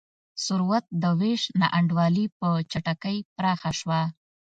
ثروت 0.45 0.85
د 1.01 1.03
وېش 1.19 1.41
نا 1.59 1.67
انډولي 1.77 2.25
په 2.39 2.47
چټکۍ 2.71 3.17
پراخه 3.35 3.71
شوه. 3.79 4.01